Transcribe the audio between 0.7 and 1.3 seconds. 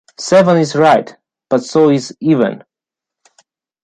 right,